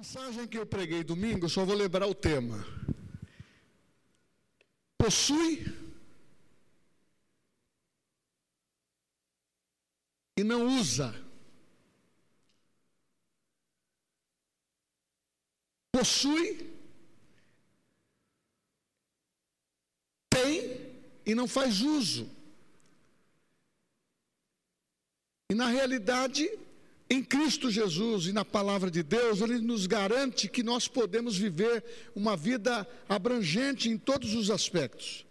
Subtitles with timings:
[0.00, 2.64] mensagem que eu preguei domingo, só vou lembrar o tema.
[4.96, 5.66] Possui
[10.38, 11.14] e não usa.
[15.92, 16.74] Possui,
[20.30, 20.94] tem
[21.26, 22.26] e não faz uso.
[25.50, 26.48] E na realidade,
[27.10, 31.84] em Cristo Jesus e na palavra de Deus, Ele nos garante que nós podemos viver
[32.14, 35.26] uma vida abrangente em todos os aspectos,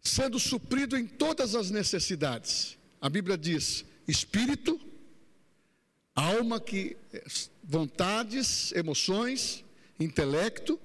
[0.00, 2.78] sendo suprido em todas as necessidades.
[3.00, 4.80] A Bíblia diz: espírito,
[6.14, 6.96] alma, que,
[7.64, 9.64] vontades, emoções,
[9.98, 10.78] intelecto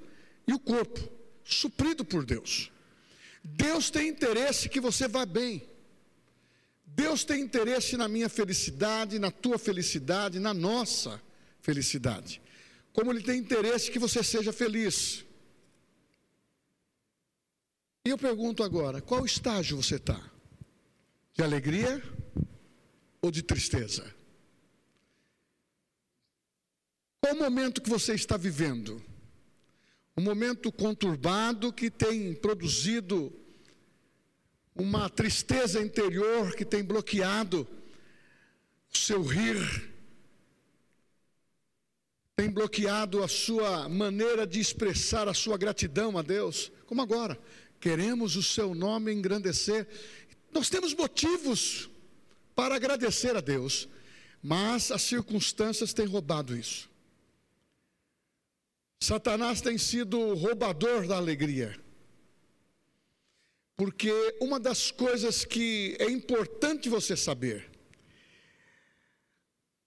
[0.48, 1.08] e o corpo,
[1.44, 2.72] suprido por Deus.
[3.44, 5.62] Deus tem interesse que você vá bem.
[6.98, 11.22] Deus tem interesse na minha felicidade, na tua felicidade, na nossa
[11.62, 12.42] felicidade.
[12.92, 15.24] Como Ele tem interesse que você seja feliz.
[18.04, 20.20] E eu pergunto agora: qual estágio você está?
[21.36, 22.02] De alegria
[23.22, 24.12] ou de tristeza?
[27.22, 29.00] Qual o momento que você está vivendo?
[30.18, 33.32] Um momento conturbado que tem produzido
[34.78, 37.68] uma tristeza interior que tem bloqueado
[38.94, 39.94] o seu rir,
[42.36, 47.38] tem bloqueado a sua maneira de expressar a sua gratidão a Deus, como agora,
[47.80, 49.88] queremos o seu nome engrandecer.
[50.52, 51.90] Nós temos motivos
[52.56, 53.90] para agradecer a Deus,
[54.42, 56.90] mas as circunstâncias têm roubado isso.
[59.00, 61.80] Satanás tem sido roubador da alegria.
[63.78, 64.12] Porque
[64.42, 67.70] uma das coisas que é importante você saber,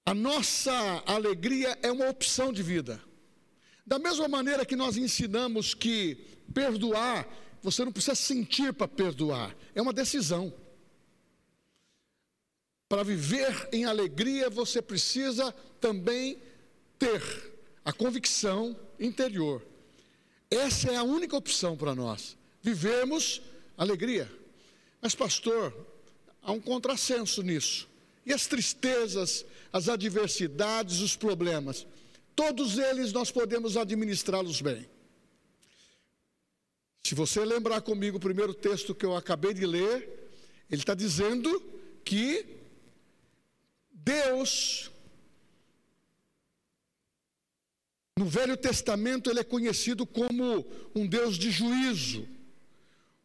[0.06, 0.72] a nossa
[1.05, 3.02] alegria é uma opção de vida.
[3.84, 6.14] Da mesma maneira que nós ensinamos que
[6.55, 7.28] perdoar,
[7.60, 10.54] você não precisa sentir para perdoar, é uma decisão.
[12.88, 16.41] Para viver em alegria, você precisa também
[16.97, 17.20] ter
[17.84, 19.66] a convicção interior.
[20.48, 22.36] Essa é a única opção para nós.
[22.62, 23.42] Vivemos
[23.80, 24.30] alegria.
[25.00, 25.74] Mas, pastor,
[26.42, 27.88] há um contrassenso nisso.
[28.26, 31.86] E as tristezas, as adversidades, os problemas,
[32.36, 34.86] todos eles nós podemos administrá-los bem.
[37.02, 40.30] Se você lembrar comigo o primeiro texto que eu acabei de ler,
[40.70, 41.50] ele está dizendo
[42.04, 42.44] que
[43.91, 44.91] Deus,
[48.18, 52.28] no Velho Testamento, ele é conhecido como um Deus de juízo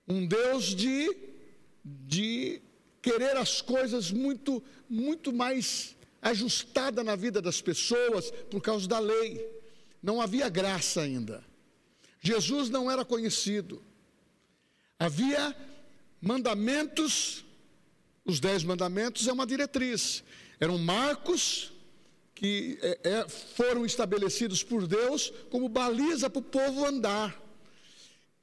[0.07, 1.15] um Deus de,
[1.83, 2.61] de
[3.01, 9.47] querer as coisas muito, muito mais ajustada na vida das pessoas por causa da lei.
[10.01, 11.43] Não havia graça ainda.
[12.19, 13.83] Jesus não era conhecido.
[14.97, 15.55] Havia
[16.21, 17.45] mandamentos,
[18.23, 20.23] os dez mandamentos é uma diretriz.
[20.59, 21.71] Eram marcos
[22.33, 27.44] que é, é foram estabelecidos por Deus como baliza para o povo andar.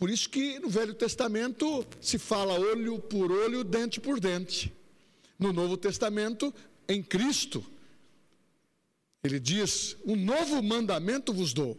[0.03, 4.75] Por isso que no Velho Testamento se fala olho por olho, dente por dente.
[5.39, 6.53] No Novo Testamento,
[6.89, 7.65] em Cristo,
[9.23, 11.79] ele diz: Um novo mandamento vos dou,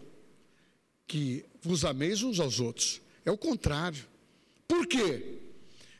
[1.06, 3.01] que vos ameis uns aos outros.
[3.25, 4.07] É o contrário.
[4.69, 5.39] Por quê?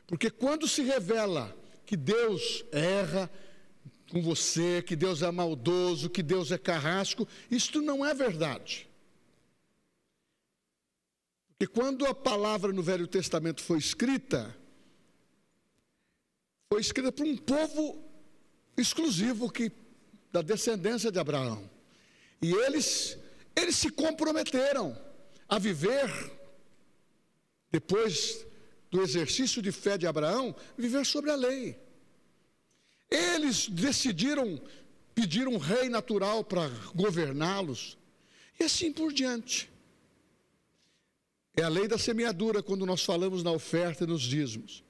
[0.08, 1.54] Porque quando se revela
[1.86, 3.30] que Deus erra
[4.10, 8.88] com você, que Deus é maldoso, que Deus é carrasco, isto não é verdade.
[11.60, 14.56] E quando a palavra no Velho Testamento foi escrita,
[16.72, 18.04] foi escrita para um povo
[18.76, 19.72] exclusivo que
[20.32, 21.70] da descendência de Abraão.
[22.42, 23.18] E eles
[23.56, 24.98] eles se comprometeram
[25.48, 26.10] a viver
[27.72, 28.46] depois
[28.92, 31.80] do exercício de fé de Abraão, viver sobre a lei.
[33.10, 34.62] Eles decidiram
[35.16, 37.98] pedir um rei natural para governá-los,
[38.60, 39.72] e assim por diante.
[41.56, 44.84] É a lei da semeadura quando nós falamos na oferta e nos dízimos.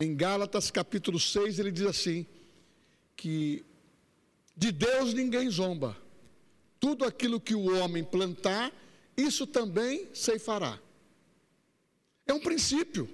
[0.00, 2.26] Em Gálatas capítulo 6 ele diz assim:
[3.16, 3.64] que
[4.56, 5.96] de Deus ninguém zomba.
[6.80, 8.72] Tudo aquilo que o homem plantar,
[9.16, 10.80] isso também ceifará.
[12.26, 13.08] É um princípio.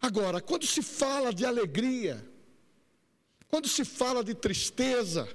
[0.00, 2.26] Agora, quando se fala de alegria,
[3.48, 5.26] quando se fala de tristeza,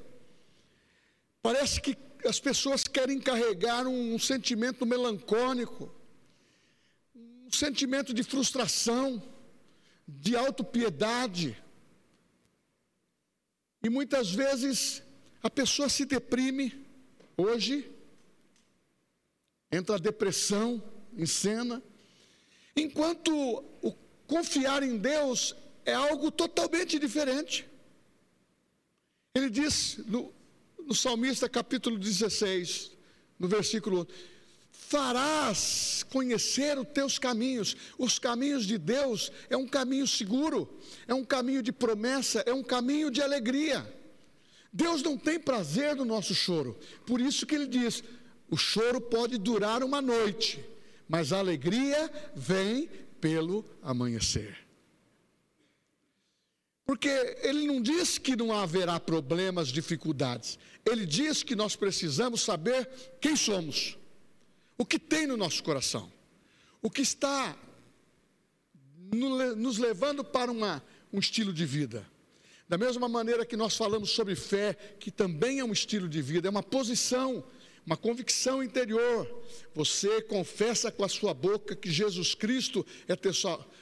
[1.41, 5.99] parece que as pessoas querem carregar um, um sentimento melancólico
[7.50, 9.22] um sentimento de frustração,
[10.07, 11.62] de autopiedade.
[13.84, 15.04] E muitas vezes
[15.44, 16.88] a pessoa se deprime,
[17.42, 17.90] Hoje,
[19.72, 20.84] entra a depressão
[21.18, 21.81] em cena,
[22.75, 23.31] enquanto
[23.81, 23.94] o
[24.28, 25.56] confiar em Deus
[25.86, 27.66] é algo totalmente diferente.
[29.34, 30.34] Ele diz no,
[30.80, 32.92] no Salmista capítulo 16,
[33.40, 34.06] no versículo 1,
[34.80, 37.76] farás conhecer os teus caminhos.
[37.98, 40.68] Os caminhos de Deus é um caminho seguro,
[41.08, 43.86] é um caminho de promessa, é um caminho de alegria.
[44.72, 46.78] Deus não tem prazer no nosso choro.
[47.06, 48.04] Por isso que ele diz:
[48.50, 50.64] o choro pode durar uma noite,
[51.08, 52.90] mas a alegria vem
[53.20, 54.58] pelo amanhecer.
[56.86, 57.10] Porque
[57.44, 60.58] ele não diz que não haverá problemas, dificuldades.
[60.84, 62.90] Ele diz que nós precisamos saber
[63.22, 63.99] quem somos,
[64.80, 66.10] o que tem no nosso coração,
[66.81, 67.54] o que está
[69.12, 70.81] nos levando para uma,
[71.12, 72.10] um estilo de vida.
[72.68, 76.48] Da mesma maneira que nós falamos sobre fé, que também é um estilo de vida,
[76.48, 77.44] é uma posição,
[77.86, 79.28] uma convicção interior.
[79.76, 83.34] Você confessa com a sua boca que Jesus Cristo é, teu,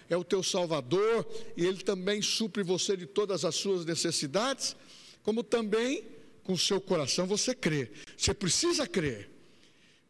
[0.10, 4.76] é o teu Salvador e Ele também supre você de todas as suas necessidades,
[5.22, 6.06] como também
[6.44, 7.92] com o seu coração você crê.
[8.18, 9.37] Você precisa crer.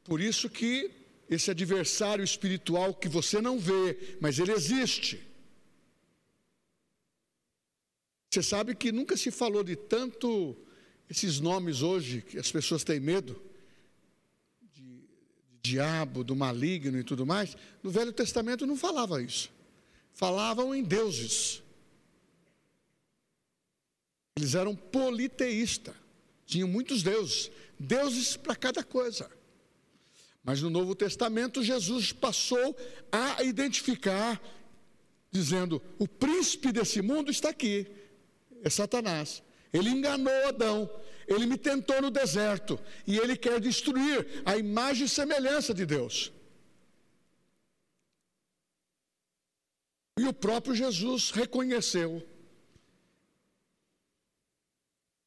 [0.07, 0.89] Por isso que
[1.29, 5.27] esse adversário espiritual que você não vê, mas ele existe
[8.37, 10.55] você sabe que nunca se falou de tanto
[11.09, 13.41] esses nomes hoje, que as pessoas têm medo,
[14.73, 17.55] de, de diabo, do maligno e tudo mais.
[17.81, 19.49] No Velho Testamento não falava isso.
[20.13, 21.63] Falavam em deuses.
[24.35, 25.95] Eles eram politeístas,
[26.45, 27.49] tinham muitos deuses,
[27.79, 29.31] deuses para cada coisa.
[30.47, 32.73] Mas no Novo Testamento, Jesus passou
[33.11, 34.41] a identificar,
[35.29, 37.85] dizendo: o príncipe desse mundo está aqui
[38.63, 39.43] é Satanás.
[39.73, 40.89] Ele enganou Adão,
[41.27, 46.31] ele me tentou no deserto e ele quer destruir a imagem e semelhança de Deus.
[50.17, 52.25] E o próprio Jesus reconheceu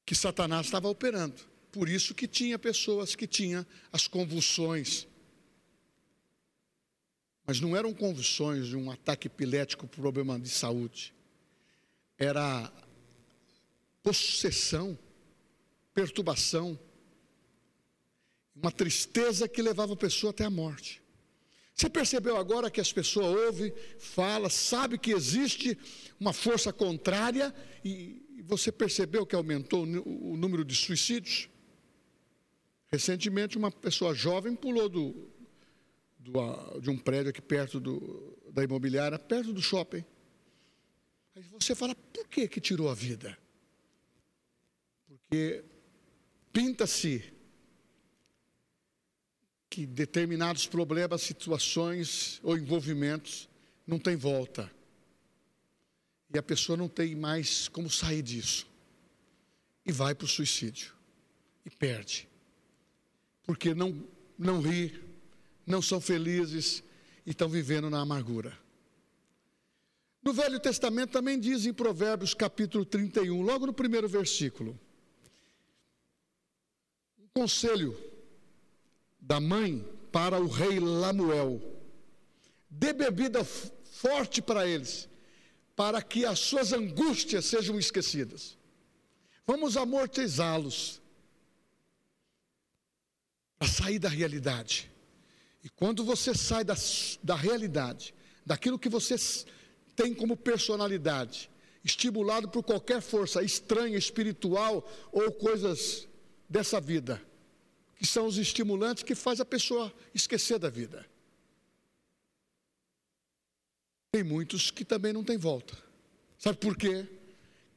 [0.07, 1.43] que Satanás estava operando.
[1.71, 5.10] Por isso que tinha pessoas que tinham as convulsões.
[7.51, 11.13] Mas não eram convulsões de um ataque epilético, problema de saúde.
[12.17, 12.73] Era
[14.05, 14.97] possessão,
[15.93, 16.79] perturbação,
[18.55, 21.03] uma tristeza que levava a pessoa até a morte.
[21.75, 25.77] Você percebeu agora que as pessoas ouvem, falam, sabe que existe
[26.21, 27.53] uma força contrária
[27.85, 31.49] e você percebeu que aumentou o número de suicídios?
[32.87, 35.30] Recentemente, uma pessoa jovem pulou do,
[36.21, 40.05] do, de um prédio aqui perto do, da imobiliária, perto do shopping.
[41.35, 43.37] Aí você fala, por que que tirou a vida?
[45.09, 45.65] Porque
[46.53, 47.33] pinta-se
[49.69, 53.49] que determinados problemas, situações ou envolvimentos
[53.87, 54.71] não tem volta.
[56.33, 58.69] E a pessoa não tem mais como sair disso.
[59.87, 60.93] E vai para o suicídio.
[61.65, 62.29] E perde.
[63.45, 64.07] Porque não,
[64.39, 65.01] não ri,
[65.71, 66.83] não são felizes
[67.25, 68.59] e estão vivendo na amargura.
[70.23, 74.79] No Velho Testamento também diz em Provérbios capítulo 31, logo no primeiro versículo
[77.33, 77.97] conselho
[79.21, 81.61] da mãe para o rei Lamuel:
[82.69, 85.09] dê bebida forte para eles,
[85.77, 88.59] para que as suas angústias sejam esquecidas.
[89.47, 91.01] Vamos amortizá-los
[93.59, 94.91] para sair da realidade.
[95.63, 96.75] E quando você sai da,
[97.23, 98.15] da realidade,
[98.45, 99.17] daquilo que você
[99.95, 101.51] tem como personalidade,
[101.85, 106.09] estimulado por qualquer força estranha, espiritual ou coisas
[106.49, 107.23] dessa vida,
[107.97, 111.07] que são os estimulantes que faz a pessoa esquecer da vida.
[114.13, 115.77] Tem muitos que também não têm volta.
[116.39, 117.07] Sabe por quê?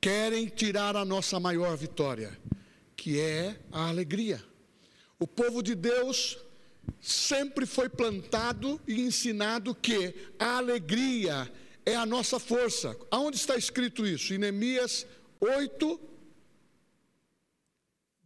[0.02, 2.38] Querem tirar a nossa maior vitória,
[2.96, 4.44] que é a alegria.
[5.20, 6.38] O povo de Deus
[7.02, 11.52] sempre foi plantado e ensinado que a alegria
[11.86, 12.96] é a nossa força.
[13.12, 14.34] Aonde está escrito isso?
[14.34, 15.06] Em Neemias
[15.40, 16.00] 8,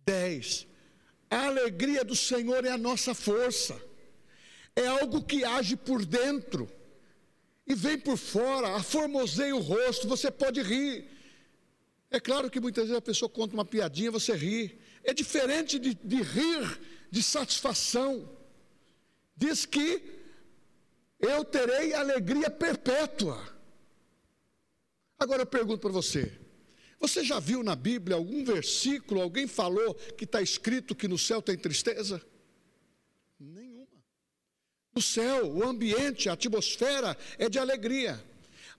[0.06, 0.68] 10.
[1.30, 3.80] A alegria do Senhor é a nossa força,
[4.76, 6.72] é algo que age por dentro
[7.66, 11.10] e vem por fora, aformoseia o rosto, você pode rir.
[12.10, 14.80] É claro que muitas vezes a pessoa conta uma piadinha, você ri.
[15.04, 16.80] É diferente de, de rir
[17.12, 18.37] de satisfação.
[19.38, 20.02] Diz que
[21.20, 23.56] eu terei alegria perpétua.
[25.20, 26.32] Agora eu pergunto para você:
[27.00, 31.40] Você já viu na Bíblia algum versículo, alguém falou que está escrito que no céu
[31.40, 32.20] tem tristeza?
[33.40, 34.04] Nenhuma.
[34.94, 38.20] No céu, o ambiente, a atmosfera é de alegria.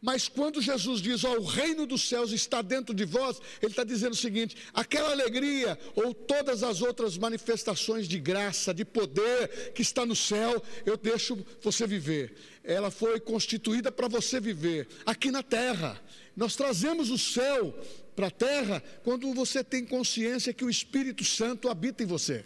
[0.00, 3.82] Mas quando Jesus diz, ó, o reino dos céus está dentro de vós, ele está
[3.82, 9.82] dizendo o seguinte: aquela alegria ou todas as outras manifestações de graça, de poder que
[9.82, 12.36] está no céu, eu deixo você viver.
[12.62, 16.00] Ela foi constituída para você viver aqui na terra.
[16.36, 17.76] Nós trazemos o céu
[18.14, 22.44] para a terra quando você tem consciência que o Espírito Santo habita em você.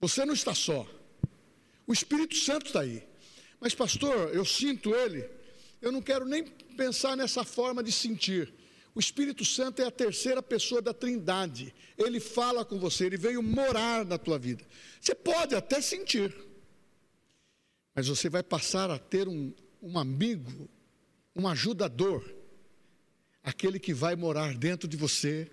[0.00, 0.86] Você não está só.
[1.84, 3.02] O Espírito Santo está aí.
[3.60, 5.37] Mas, pastor, eu sinto ele
[5.80, 8.52] eu não quero nem pensar nessa forma de sentir.
[8.94, 11.72] O Espírito Santo é a terceira pessoa da Trindade.
[11.96, 14.64] Ele fala com você, ele veio morar na tua vida.
[15.00, 16.34] Você pode até sentir,
[17.94, 20.68] mas você vai passar a ter um, um amigo,
[21.34, 22.24] um ajudador,
[23.42, 25.50] aquele que vai morar dentro de você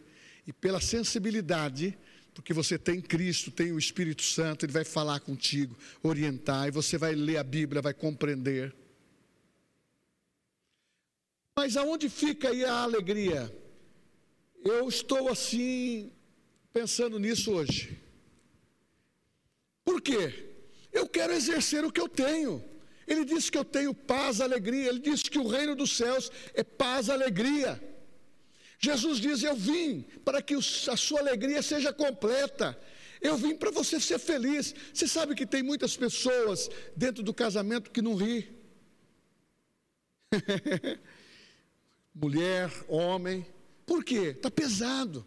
[0.47, 1.97] e pela sensibilidade,
[2.33, 6.97] porque você tem Cristo, tem o Espírito Santo, ele vai falar contigo, orientar, e você
[6.97, 8.75] vai ler a Bíblia, vai compreender.
[11.57, 13.49] Mas aonde fica aí a alegria?
[14.63, 16.11] Eu estou assim,
[16.73, 17.97] pensando nisso hoje.
[19.85, 20.53] Por quê?
[20.91, 22.63] Eu quero exercer o que eu tenho.
[23.07, 24.89] Ele disse que eu tenho paz, alegria.
[24.89, 27.81] Ele disse que o reino dos céus é paz, alegria.
[28.77, 32.77] Jesus diz: Eu vim para que a sua alegria seja completa.
[33.21, 34.75] Eu vim para você ser feliz.
[34.93, 38.53] Você sabe que tem muitas pessoas dentro do casamento que não ri.
[42.15, 43.45] mulher, homem.
[43.85, 44.33] Por quê?
[44.35, 45.25] Está pesado.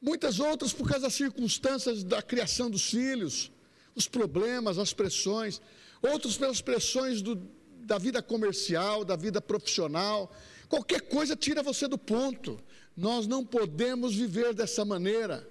[0.00, 3.50] Muitas outras por causa das circunstâncias da criação dos filhos,
[3.94, 5.60] os problemas, as pressões.
[6.00, 7.34] Outros pelas pressões do,
[7.80, 10.30] da vida comercial, da vida profissional.
[10.68, 12.60] Qualquer coisa tira você do ponto.
[12.96, 15.48] Nós não podemos viver dessa maneira.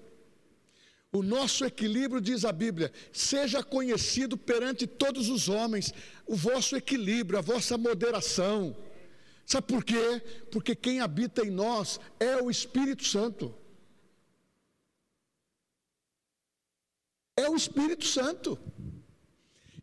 [1.10, 5.92] O nosso equilíbrio, diz a Bíblia, seja conhecido perante todos os homens,
[6.26, 8.76] o vosso equilíbrio, a vossa moderação.
[9.48, 10.20] Sabe por quê?
[10.52, 13.54] Porque quem habita em nós é o Espírito Santo.
[17.34, 18.58] É o Espírito Santo.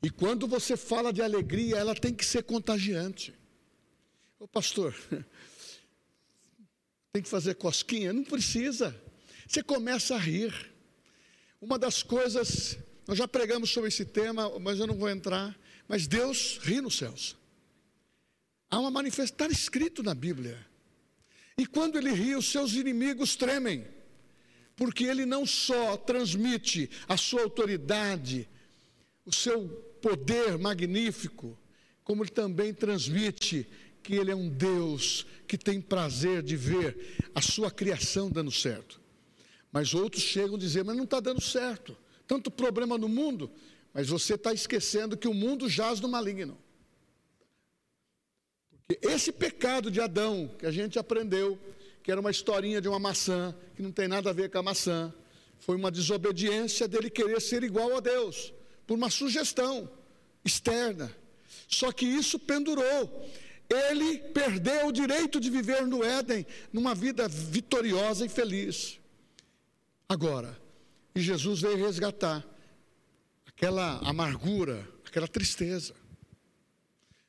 [0.03, 3.34] E quando você fala de alegria, ela tem que ser contagiante.
[4.38, 4.95] Ô pastor,
[7.12, 8.13] tem que fazer cosquinha?
[8.13, 8.95] Não precisa.
[9.48, 10.53] Você começa a rir.
[11.60, 15.60] Uma das coisas, nós já pregamos sobre esse tema, mas eu não vou entrar.
[15.88, 17.36] Mas Deus ri nos céus.
[18.75, 20.58] Há uma manifestação, está escrito na Bíblia.
[21.58, 23.88] E quando ele ri, os seus inimigos tremem,
[24.75, 28.50] porque ele não só transmite a sua autoridade,
[29.25, 29.70] o seu
[30.01, 31.58] poder magnífico,
[32.03, 33.65] como ele também transmite
[34.03, 39.00] que ele é um Deus que tem prazer de ver a sua criação dando certo.
[39.72, 41.96] Mas outros chegam a dizer, mas não está dando certo.
[42.27, 43.50] Tanto problema no mundo,
[43.94, 46.58] mas você está esquecendo que o mundo jaz no maligno.
[48.87, 51.59] Esse pecado de Adão, que a gente aprendeu,
[52.03, 54.63] que era uma historinha de uma maçã, que não tem nada a ver com a
[54.63, 55.13] maçã,
[55.59, 58.53] foi uma desobediência dele querer ser igual a Deus,
[58.85, 59.89] por uma sugestão
[60.43, 61.15] externa.
[61.67, 63.27] Só que isso pendurou.
[63.67, 68.99] Ele perdeu o direito de viver no Éden, numa vida vitoriosa e feliz.
[70.07, 70.55] Agora,
[71.15, 72.45] e Jesus veio resgatar
[73.47, 75.95] aquela amargura, aquela tristeza.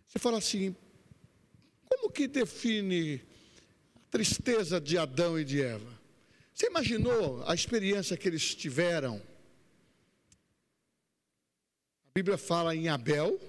[0.07, 0.77] Você fala assim,
[2.07, 3.21] como que define
[3.97, 6.01] a tristeza de Adão e de Eva?
[6.55, 9.21] Você imaginou a experiência que eles tiveram?
[12.07, 13.41] A Bíblia fala em Abel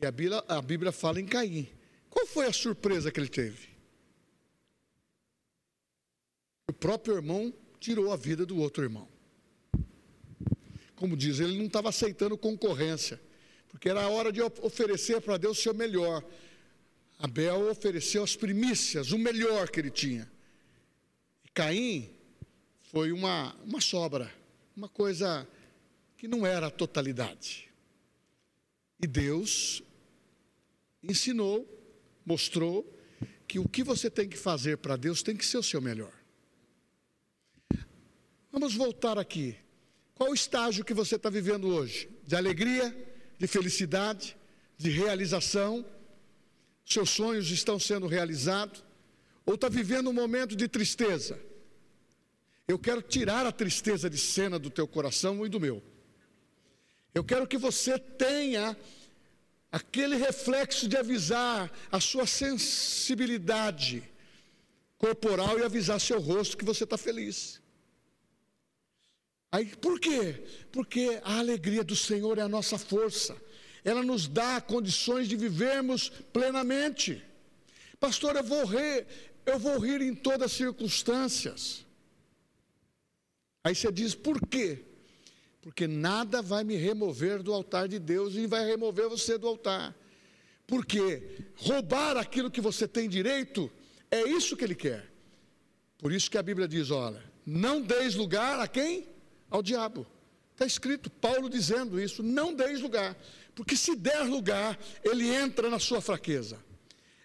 [0.00, 1.68] e a Bíblia, a Bíblia fala em Caim.
[2.08, 3.70] Qual foi a surpresa que ele teve?
[6.68, 9.08] O próprio irmão tirou a vida do outro irmão.
[10.94, 13.20] Como diz, ele não estava aceitando concorrência,
[13.68, 16.24] porque era a hora de oferecer para Deus o seu melhor.
[17.18, 20.30] Abel ofereceu as primícias, o melhor que ele tinha.
[21.44, 22.10] E Caim
[22.82, 24.32] foi uma, uma sobra,
[24.76, 25.48] uma coisa
[26.16, 27.68] que não era a totalidade.
[29.00, 29.82] E Deus
[31.02, 31.68] ensinou,
[32.24, 32.90] mostrou
[33.46, 36.12] que o que você tem que fazer para Deus tem que ser o seu melhor.
[38.50, 39.56] Vamos voltar aqui.
[40.14, 42.08] Qual o estágio que você está vivendo hoje?
[42.24, 42.96] De alegria,
[43.38, 44.36] de felicidade,
[44.78, 45.84] de realização?
[46.84, 48.84] Seus sonhos estão sendo realizados,
[49.46, 51.38] ou está vivendo um momento de tristeza.
[52.66, 55.82] Eu quero tirar a tristeza de cena do teu coração e do meu.
[57.14, 58.76] Eu quero que você tenha
[59.70, 64.02] aquele reflexo de avisar a sua sensibilidade,
[64.96, 67.60] corporal e avisar seu rosto que você está feliz.
[69.52, 70.42] Aí, por quê?
[70.72, 73.36] Porque a alegria do Senhor é a nossa força.
[73.84, 77.22] Ela nos dá condições de vivermos plenamente.
[78.00, 79.06] Pastor, eu vou rir,
[79.44, 81.84] eu vou rir em todas as circunstâncias.
[83.62, 84.82] Aí você diz, por quê?
[85.60, 89.94] Porque nada vai me remover do altar de Deus e vai remover você do altar.
[90.66, 93.70] Porque roubar aquilo que você tem direito
[94.10, 95.10] é isso que ele quer.
[95.98, 99.08] Por isso que a Bíblia diz: olha, não deis lugar a quem?
[99.50, 100.06] Ao diabo.
[100.52, 103.16] Está escrito, Paulo dizendo isso: não deis lugar.
[103.54, 106.58] Porque se der lugar, ele entra na sua fraqueza,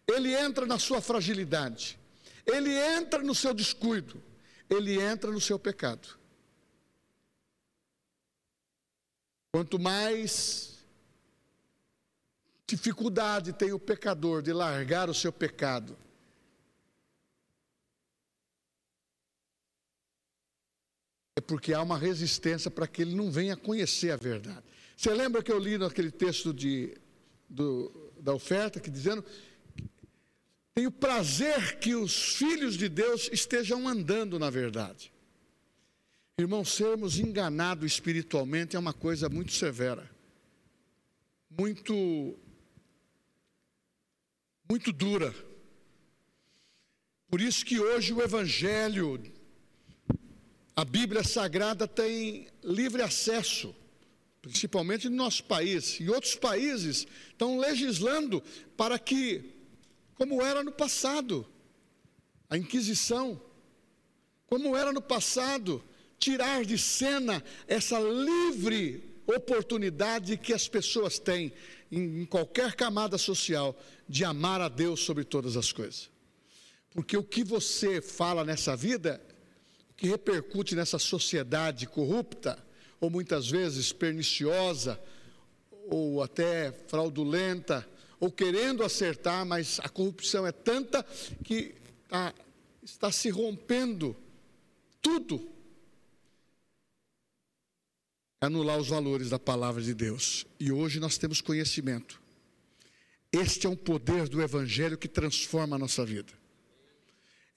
[0.07, 1.97] ele entra na sua fragilidade,
[2.45, 4.21] ele entra no seu descuido,
[4.69, 6.19] ele entra no seu pecado.
[9.51, 10.77] Quanto mais
[12.67, 15.97] dificuldade tem o pecador de largar o seu pecado,
[21.35, 24.63] é porque há uma resistência para que ele não venha conhecer a verdade.
[24.99, 26.93] Você lembra que eu li naquele texto de,
[27.47, 29.23] do, da oferta, que dizendo:
[30.75, 35.09] tenho prazer que os filhos de Deus estejam andando na verdade.
[36.37, 40.11] Irmão, sermos enganados espiritualmente é uma coisa muito severa,
[41.49, 42.37] muito,
[44.69, 45.33] muito dura.
[47.29, 49.23] Por isso que hoje o Evangelho,
[50.75, 53.73] a Bíblia Sagrada tem livre acesso
[54.49, 58.43] principalmente no nosso país, e outros países estão legislando
[58.75, 59.53] para que,
[60.15, 61.47] como era no passado,
[62.49, 63.39] a Inquisição,
[64.47, 65.83] como era no passado,
[66.17, 71.53] tirar de cena essa livre oportunidade que as pessoas têm
[71.91, 76.09] em, qualquer camada social de amar a Deus sobre todas as coisas.
[76.89, 79.21] Porque o que você fala nessa vida,
[79.91, 82.57] o que repercute nessa sociedade corrupta,
[82.99, 84.99] ou muitas vezes perniciosa,
[85.89, 87.87] ou até fraudulenta,
[88.19, 91.03] ou querendo acertar, mas a corrupção é tanta
[91.43, 91.75] que
[92.07, 92.33] tá,
[92.83, 94.15] está se rompendo
[95.01, 95.49] tudo.
[98.41, 100.45] Anular os valores da palavra de Deus.
[100.59, 102.21] E hoje nós temos conhecimento.
[103.31, 106.33] Este é um poder do Evangelho que transforma a nossa vida.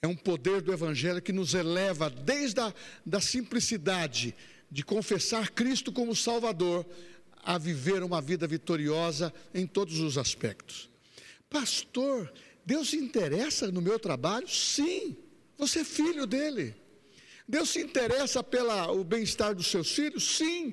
[0.01, 2.75] É um poder do Evangelho que nos eleva desde a
[3.07, 4.35] da simplicidade
[4.73, 6.87] de confessar Cristo como Salvador
[7.45, 10.89] a viver uma vida vitoriosa em todos os aspectos.
[11.51, 12.33] Pastor,
[12.65, 14.49] Deus se interessa no meu trabalho?
[14.49, 15.15] Sim,
[15.59, 16.75] você é filho dele.
[17.47, 20.39] Deus se interessa pelo bem-estar dos seus filhos?
[20.39, 20.73] Sim,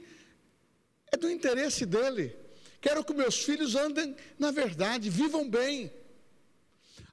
[1.11, 2.33] é do interesse dele.
[2.79, 5.91] Quero que meus filhos andem na verdade, vivam bem.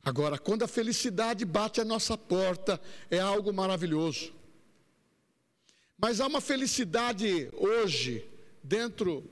[0.04, 4.32] Agora, quando a felicidade bate à nossa porta, é algo maravilhoso.
[5.98, 8.28] Mas há uma felicidade hoje,
[8.62, 9.28] dentro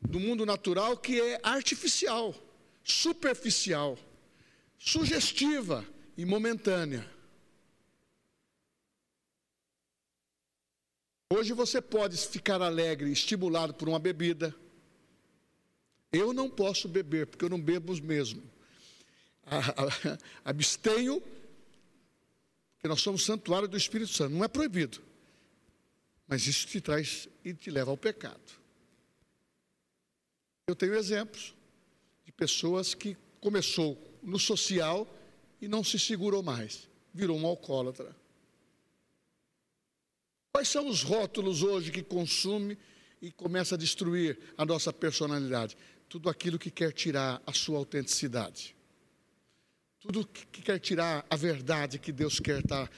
[0.00, 2.34] do mundo natural, que é artificial,
[2.82, 3.98] superficial,
[4.78, 7.08] sugestiva e momentânea.
[11.32, 14.54] Hoje você pode ficar alegre, estimulado por uma bebida.
[16.12, 18.42] Eu não posso beber, porque eu não bebo mesmo.
[20.44, 21.20] Abstenho,
[22.74, 24.34] porque nós somos santuário do Espírito Santo.
[24.34, 25.02] Não é proibido.
[26.26, 28.40] Mas isso te traz e te leva ao pecado.
[30.66, 31.54] Eu tenho exemplos
[32.24, 35.06] de pessoas que começou no social
[35.60, 38.14] e não se segurou mais, virou um alcoólatra.
[40.52, 42.76] Quais são os rótulos hoje que consome
[43.22, 45.76] e começa a destruir a nossa personalidade?
[46.08, 48.74] Tudo aquilo que quer tirar a sua autenticidade.
[50.00, 52.90] Tudo que quer tirar a verdade que Deus quer estar,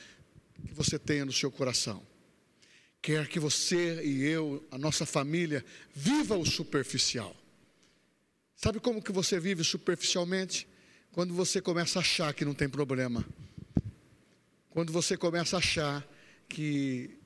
[0.66, 2.07] que você tenha no seu coração
[3.00, 7.34] quer que você e eu, a nossa família, viva o superficial.
[8.56, 10.66] Sabe como que você vive superficialmente?
[11.12, 13.24] Quando você começa a achar que não tem problema.
[14.70, 16.06] Quando você começa a achar
[16.48, 17.18] que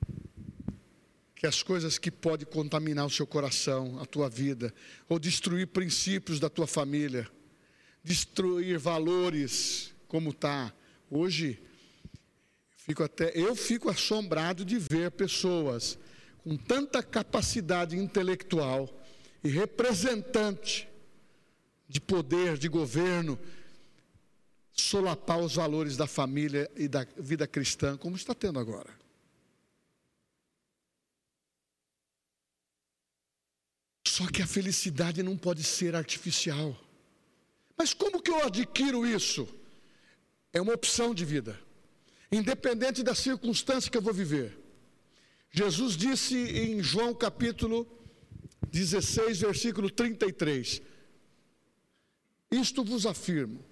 [1.43, 4.73] que as coisas que podem contaminar o seu coração, a tua vida,
[5.09, 7.29] ou destruir princípios da tua família,
[8.01, 10.73] destruir valores, como está
[11.11, 11.61] hoje
[12.85, 15.97] Fico até, eu fico assombrado de ver pessoas
[16.43, 18.89] com tanta capacidade intelectual
[19.41, 20.89] e representante
[21.87, 23.39] de poder, de governo,
[24.73, 28.93] solapar os valores da família e da vida cristã, como está tendo agora.
[34.05, 36.77] Só que a felicidade não pode ser artificial.
[37.77, 39.47] Mas como que eu adquiro isso?
[40.51, 41.57] É uma opção de vida.
[42.33, 44.59] Independente da circunstância que eu vou viver.
[45.51, 47.87] Jesus disse em João capítulo
[48.69, 50.81] 16, versículo 33:
[52.51, 53.63] Isto vos afirmo.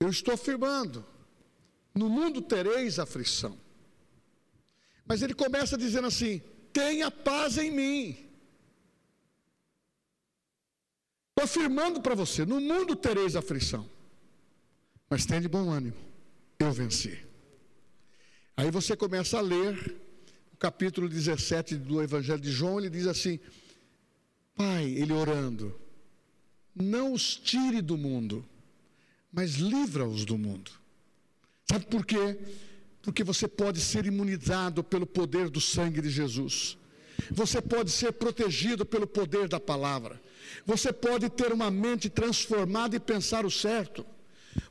[0.00, 1.04] Eu estou afirmando,
[1.94, 3.60] no mundo tereis aflição.
[5.04, 6.40] Mas ele começa dizendo assim:
[6.72, 8.30] tenha paz em mim.
[11.30, 13.97] Estou afirmando para você: no mundo tereis aflição.
[15.08, 15.96] Mas tenha de bom ânimo,
[16.58, 17.18] eu venci.
[18.56, 19.96] Aí você começa a ler
[20.52, 23.38] o capítulo 17 do Evangelho de João, ele diz assim:
[24.54, 25.78] Pai, ele orando,
[26.74, 28.44] não os tire do mundo,
[29.32, 30.70] mas livra-os do mundo.
[31.70, 32.38] Sabe por quê?
[33.02, 36.76] Porque você pode ser imunizado pelo poder do sangue de Jesus.
[37.30, 40.20] Você pode ser protegido pelo poder da palavra.
[40.64, 44.04] Você pode ter uma mente transformada e pensar o certo.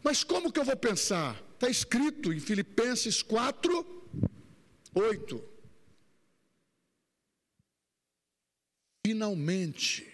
[0.08, 1.38] Mas como que eu vou pensar?
[1.56, 3.86] Está escrito em Filipenses 4,
[4.94, 5.44] 8.
[9.06, 10.10] Finalmente,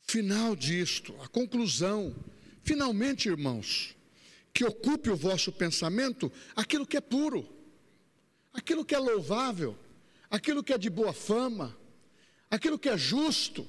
[0.00, 2.16] final disto, a conclusão.
[2.62, 3.94] Finalmente, irmãos,
[4.50, 7.46] que ocupe o vosso pensamento aquilo que é puro,
[8.54, 9.76] aquilo que é louvável,
[10.30, 11.76] aquilo que é de boa fama,
[12.50, 13.68] aquilo que é justo.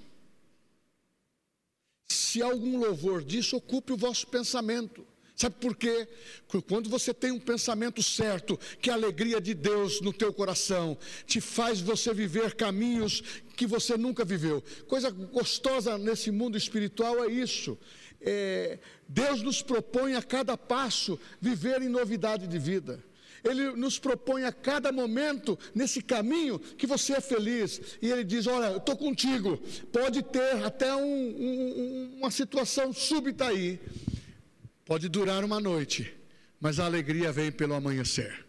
[2.11, 5.05] Se algum louvor disso, ocupe o vosso pensamento.
[5.35, 6.07] Sabe por quê?
[6.47, 10.97] Porque quando você tem um pensamento certo, que a alegria de Deus no teu coração
[11.25, 13.23] te faz você viver caminhos
[13.55, 14.63] que você nunca viveu.
[14.87, 17.77] Coisa gostosa nesse mundo espiritual é isso.
[18.19, 23.03] É, Deus nos propõe a cada passo viver em novidade de vida.
[23.43, 27.97] Ele nos propõe a cada momento nesse caminho que você é feliz.
[28.01, 29.57] E Ele diz: Olha, eu estou contigo.
[29.91, 33.79] Pode ter até um, um, uma situação súbita aí
[34.91, 36.13] Pode durar uma noite,
[36.59, 38.45] mas a alegria vem pelo amanhecer.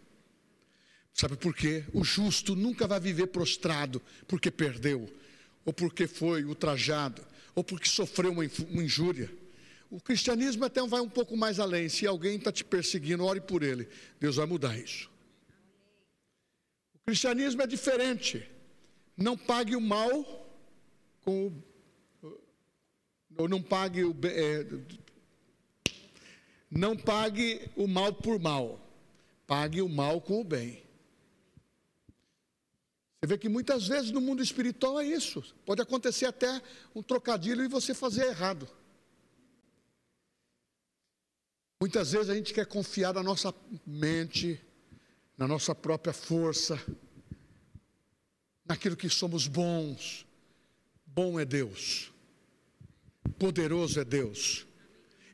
[1.14, 1.84] Sabe por quê?
[1.92, 5.08] O justo nunca vai viver prostrado porque perdeu,
[5.64, 7.24] ou porque foi ultrajado,
[7.54, 9.30] ou porque sofreu uma injúria.
[9.92, 11.86] O cristianismo até vai um pouco mais além.
[11.86, 13.86] Se alguém está te perseguindo, ore por ele.
[14.18, 15.10] Deus vai mudar isso.
[16.94, 18.50] O cristianismo é diferente.
[19.14, 20.48] Não pague o mal
[21.20, 21.62] com o.
[23.36, 24.16] Ou não pague o.
[24.24, 24.66] É,
[26.70, 28.80] não pague o mal por mal,
[29.46, 30.82] pague o mal com o bem.
[33.20, 35.44] Você vê que muitas vezes no mundo espiritual é isso.
[35.66, 36.62] Pode acontecer até
[36.94, 38.66] um trocadilho e você fazer errado.
[41.82, 43.52] Muitas vezes a gente quer confiar na nossa
[43.84, 44.64] mente,
[45.36, 46.80] na nossa própria força,
[48.64, 50.24] naquilo que somos bons.
[51.04, 52.12] Bom é Deus,
[53.36, 54.64] poderoso é Deus.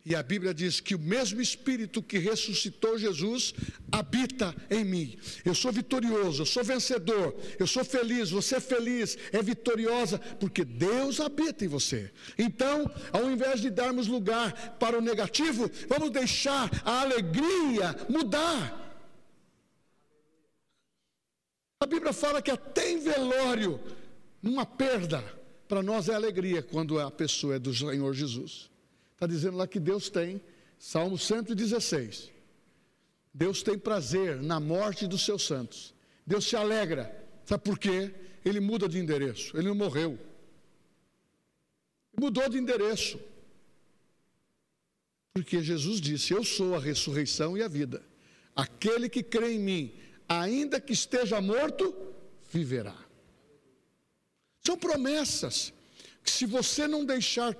[0.08, 3.52] E a Bíblia diz que o mesmo Espírito que ressuscitou Jesus
[3.92, 5.18] habita em mim.
[5.44, 10.64] Eu sou vitorioso, eu sou vencedor, eu sou feliz, você é feliz, é vitoriosa, porque
[10.64, 12.10] Deus habita em você.
[12.38, 18.86] Então, ao invés de darmos lugar para o negativo, vamos deixar a alegria mudar.
[21.80, 23.78] A Bíblia fala que até em velório,
[24.42, 25.22] uma perda,
[25.68, 28.70] para nós é alegria quando a pessoa é do Senhor Jesus.
[29.18, 30.40] Está dizendo lá que Deus tem,
[30.78, 32.30] Salmo 116.
[33.34, 35.92] Deus tem prazer na morte dos seus santos.
[36.24, 37.12] Deus se alegra.
[37.44, 38.14] Sabe por quê?
[38.44, 39.56] Ele muda de endereço.
[39.56, 40.16] Ele não morreu.
[42.16, 43.18] Mudou de endereço.
[45.34, 48.00] Porque Jesus disse: Eu sou a ressurreição e a vida.
[48.54, 49.94] Aquele que crê em mim,
[50.28, 51.92] ainda que esteja morto,
[52.52, 52.96] viverá.
[54.64, 55.72] São promessas
[56.22, 57.52] que, se você não deixar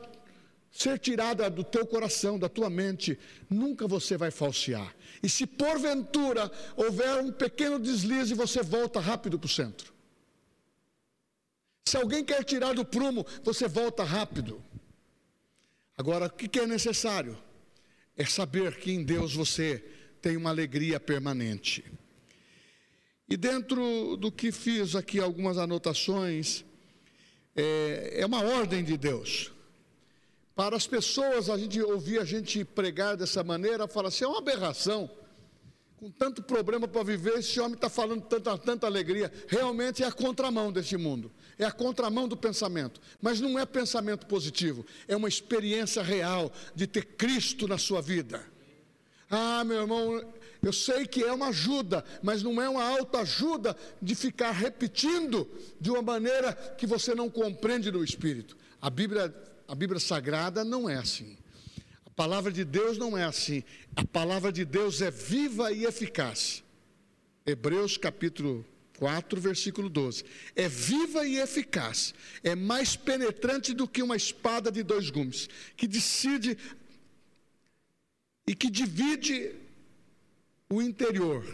[0.71, 4.95] ser tirada do teu coração, da tua mente, nunca você vai falsear.
[5.23, 9.93] E se porventura houver um pequeno deslize, você volta rápido para o centro.
[11.87, 14.63] Se alguém quer tirar do prumo, você volta rápido.
[15.97, 17.37] Agora, o que é necessário?
[18.17, 19.85] É saber que em Deus você
[20.21, 21.85] tem uma alegria permanente.
[23.29, 26.65] E dentro do que fiz aqui algumas anotações,
[27.55, 29.53] é, é uma ordem de Deus.
[30.59, 34.39] Para as pessoas, a gente ouvir a gente pregar dessa maneira, fala assim: é uma
[34.39, 35.09] aberração.
[35.99, 39.33] Com tanto problema para viver, esse homem está falando tanta, tanta alegria.
[39.47, 43.01] Realmente é a contramão desse mundo, é a contramão do pensamento.
[43.23, 48.45] Mas não é pensamento positivo, é uma experiência real de ter Cristo na sua vida.
[49.31, 50.25] Ah, meu irmão,
[50.61, 55.49] eu sei que é uma ajuda, mas não é uma autoajuda de ficar repetindo
[55.81, 58.57] de uma maneira que você não compreende no espírito.
[58.83, 59.33] A Bíblia
[59.69, 61.37] a Bíblia Sagrada não é assim.
[62.17, 63.63] palavra de Deus não é assim.
[63.95, 66.65] A palavra de Deus é viva e eficaz.
[67.47, 70.25] Hebreus capítulo 4, versículo 12.
[70.57, 75.87] É viva e eficaz, é mais penetrante do que uma espada de dois gumes, que
[75.87, 76.59] decide
[78.47, 79.55] e que divide
[80.69, 81.45] o interior.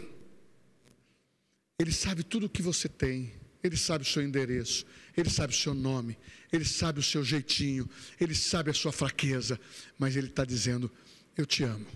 [1.77, 5.55] Ele sabe tudo o que você tem, ele sabe o seu endereço, ele sabe o
[5.55, 6.17] seu nome,
[6.51, 9.59] ele sabe o seu jeitinho, ele sabe a sua fraqueza,
[9.97, 10.91] mas ele está dizendo:
[11.37, 11.87] Eu te amo,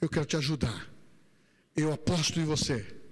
[0.00, 0.88] eu quero te ajudar,
[1.76, 3.02] eu aposto em você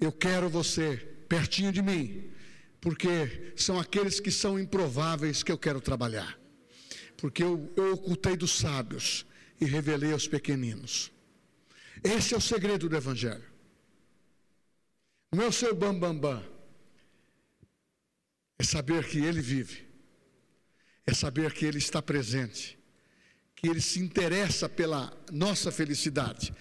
[0.00, 0.96] eu quero você
[1.28, 2.32] pertinho de mim,
[2.80, 6.38] porque são aqueles que são improváveis que eu quero trabalhar.
[7.18, 9.26] Porque eu, eu ocultei dos sábios
[9.60, 11.12] e revelei aos pequeninos.
[12.02, 13.44] Esse é o segredo do Evangelho.
[15.30, 16.40] Não é o seu bambambam.
[16.40, 16.59] Bam, bam.
[18.60, 19.88] É saber que Ele vive.
[21.06, 22.78] É saber que Ele está presente.
[23.56, 26.54] Que Ele se interessa pela nossa felicidade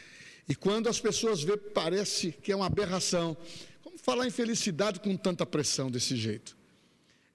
[0.49, 3.37] e quando as pessoas vê, parece que é uma aberração.
[3.83, 6.57] Como falar em felicidade com tanta pressão desse jeito?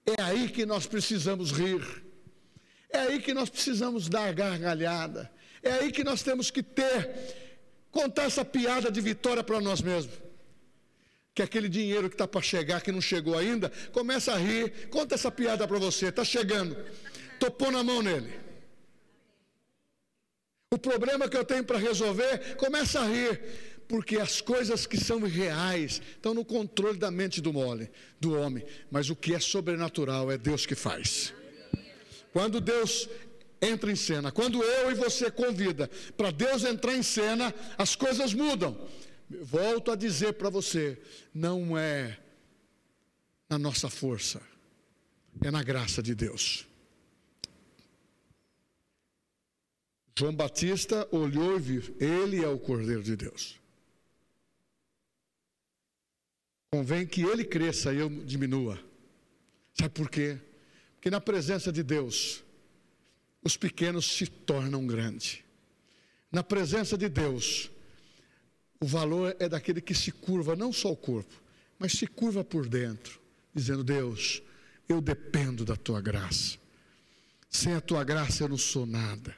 [0.05, 1.81] É aí que nós precisamos rir.
[2.89, 5.31] É aí que nós precisamos dar gargalhada.
[5.63, 7.09] É aí que nós temos que ter,
[7.89, 10.13] contar essa piada de vitória para nós mesmos.
[11.35, 15.13] Que aquele dinheiro que está para chegar, que não chegou ainda, começa a rir, conta
[15.13, 16.75] essa piada para você, está chegando.
[17.39, 18.39] Topou na mão nele.
[20.73, 23.39] O problema que eu tenho para resolver, começa a rir,
[23.87, 28.65] porque as coisas que são reais estão no controle da mente do mole, do homem,
[28.89, 31.33] mas o que é sobrenatural é Deus que faz.
[32.33, 33.07] Quando Deus
[33.61, 38.33] entra em cena, quando eu e você convida para Deus entrar em cena, as coisas
[38.33, 38.77] mudam.
[39.29, 41.01] Volto a dizer para você,
[41.33, 42.19] não é
[43.49, 44.41] na nossa força,
[45.43, 46.67] é na graça de Deus.
[50.17, 53.59] João Batista olhou e viu: Ele é o Cordeiro de Deus.
[56.71, 58.79] Convém que ele cresça e eu diminua.
[59.73, 60.39] Sabe por quê?
[60.95, 62.43] Porque na presença de Deus,
[63.43, 65.39] os pequenos se tornam grandes.
[66.31, 67.69] Na presença de Deus,
[68.79, 71.41] o valor é daquele que se curva, não só o corpo,
[71.79, 73.19] mas se curva por dentro,
[73.53, 74.41] dizendo: Deus,
[74.87, 76.57] eu dependo da tua graça.
[77.49, 79.35] Sem a tua graça eu não sou nada.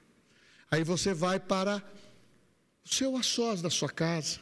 [0.71, 1.83] Aí você vai para
[2.83, 4.39] o seu a sós da sua casa,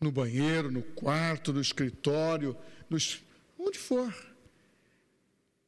[0.00, 2.56] no banheiro, no quarto, no escritório,
[3.58, 4.14] onde for.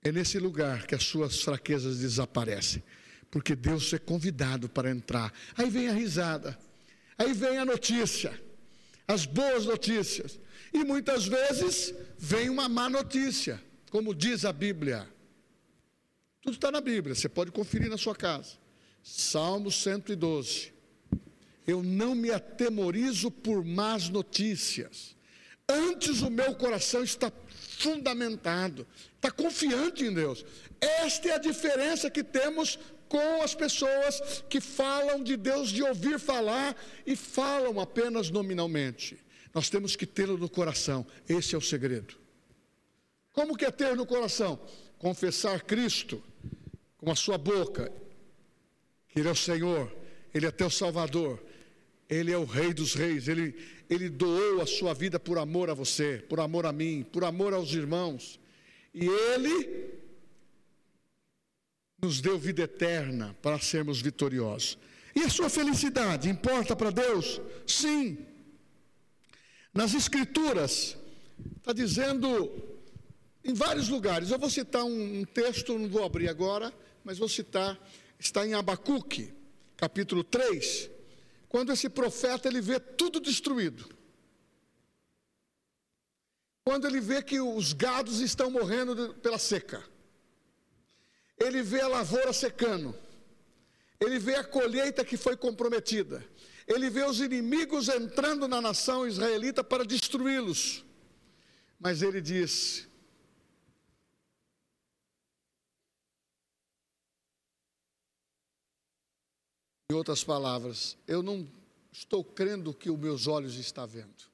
[0.02, 2.82] É nesse lugar que as suas fraquezas desaparecem,
[3.30, 5.32] porque Deus é convidado para entrar.
[5.56, 6.58] Aí vem a risada,
[7.18, 8.40] aí vem a notícia,
[9.06, 10.38] as boas notícias,
[10.72, 15.08] e muitas vezes vem uma má notícia, como diz a Bíblia.
[16.40, 18.56] Tudo está na Bíblia, você pode conferir na sua casa.
[19.02, 20.72] Salmo 112.
[21.66, 25.16] Eu não me atemorizo por más notícias.
[25.68, 27.32] Antes o meu coração está
[27.78, 30.44] fundamentado, está confiante em Deus.
[30.80, 32.78] Esta é a diferença que temos
[33.12, 36.74] com as pessoas que falam de Deus de ouvir falar
[37.06, 39.18] e falam apenas nominalmente.
[39.52, 41.06] Nós temos que tê-lo no coração.
[41.28, 42.14] Esse é o segredo.
[43.34, 44.58] Como que é ter no coração?
[44.98, 46.24] Confessar Cristo
[46.96, 47.92] com a sua boca
[49.10, 49.94] que Ele é o Senhor,
[50.32, 51.38] Ele é teu Salvador,
[52.08, 53.54] Ele é o Rei dos Reis, Ele,
[53.90, 57.52] Ele doou a sua vida por amor a você, por amor a mim, por amor
[57.52, 58.40] aos irmãos,
[58.94, 60.01] e Ele
[62.04, 64.76] nos deu vida eterna para sermos vitoriosos.
[65.14, 67.40] E a sua felicidade importa para Deus?
[67.64, 68.18] Sim.
[69.72, 70.96] Nas Escrituras,
[71.58, 72.52] está dizendo
[73.44, 76.72] em vários lugares, eu vou citar um texto, não vou abrir agora,
[77.04, 77.78] mas vou citar
[78.18, 79.32] está em Abacuque,
[79.76, 80.90] capítulo 3,
[81.48, 83.88] quando esse profeta ele vê tudo destruído.
[86.64, 89.82] Quando ele vê que os gados estão morrendo pela seca.
[91.44, 92.94] Ele vê a lavoura secando.
[93.98, 96.24] Ele vê a colheita que foi comprometida.
[96.66, 100.84] Ele vê os inimigos entrando na nação israelita para destruí-los.
[101.80, 102.86] Mas ele diz:
[109.90, 111.46] Em outras palavras, eu não
[111.90, 114.30] estou crendo o que os meus olhos estão vendo.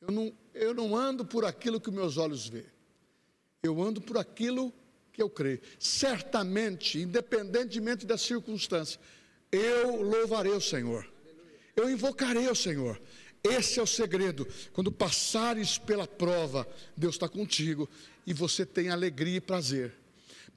[0.00, 2.64] Eu não, eu não ando por aquilo que meus olhos vê.
[3.62, 4.72] Eu ando por aquilo
[5.12, 5.60] que eu creio.
[5.78, 9.00] Certamente, independentemente da circunstância,
[9.50, 11.06] eu louvarei o Senhor.
[11.76, 13.00] Eu invocarei o Senhor.
[13.42, 14.46] Esse é o segredo.
[14.72, 17.88] Quando passares pela prova, Deus está contigo
[18.26, 19.94] e você tem alegria e prazer.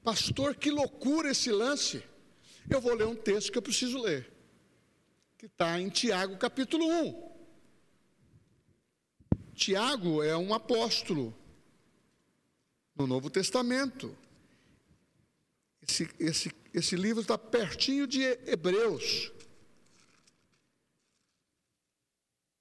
[0.02, 2.02] Pastor, que loucura esse lance.
[2.70, 4.32] Eu vou ler um texto que eu preciso ler,
[5.36, 7.36] que está em Tiago capítulo 1.
[9.54, 11.34] Tiago é um apóstolo
[12.94, 14.16] no Novo Testamento.
[15.88, 19.32] Esse, esse, esse livro está pertinho de Hebreus.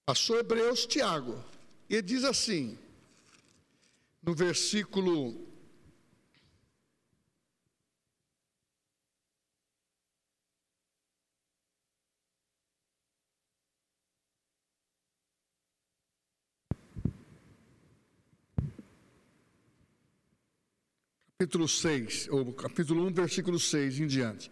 [0.05, 1.43] Passou Hebreus, Tiago.
[1.89, 2.77] E ele diz assim,
[4.21, 5.47] no versículo
[21.45, 24.51] capítulo 6, ou capítulo 1, versículo 6 em diante,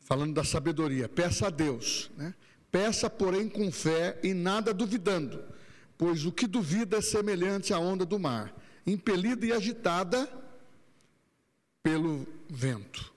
[0.00, 1.08] falando da sabedoria.
[1.08, 2.34] Peça a Deus, né?
[2.70, 5.42] Peça, porém, com fé e nada duvidando,
[5.96, 8.54] pois o que duvida é semelhante à onda do mar,
[8.86, 10.28] impelida e agitada
[11.82, 13.10] pelo vento.